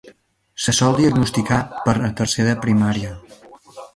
[0.63, 3.13] Se sol diagnosticar a tercer de primària.